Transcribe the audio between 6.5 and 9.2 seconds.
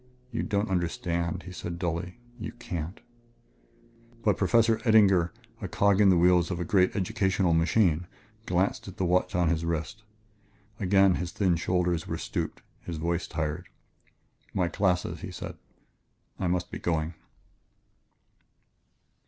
a great educational machine, glanced at the